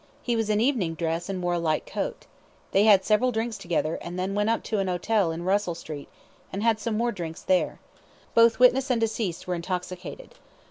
He 0.23 0.35
was 0.35 0.49
in 0.49 0.59
evening 0.59 0.95
dress, 0.95 1.29
and 1.29 1.43
wore 1.43 1.53
a 1.53 1.59
light 1.59 1.85
coat. 1.85 2.25
They 2.71 2.85
had 2.85 3.05
several 3.05 3.31
drinks 3.31 3.55
together, 3.59 3.99
and 4.01 4.17
then 4.17 4.33
went 4.33 4.49
up 4.49 4.63
to 4.63 4.79
an 4.79 4.87
hotel 4.87 5.31
in 5.31 5.43
Russell 5.43 5.75
Street, 5.75 6.07
and 6.51 6.63
had 6.63 6.79
some 6.79 6.97
more 6.97 7.11
drinks 7.11 7.43
there. 7.43 7.79
Both 8.33 8.57
witness 8.57 8.89
and 8.89 8.99
deceased 8.99 9.45
were 9.45 9.53
intoxicated. 9.53 10.33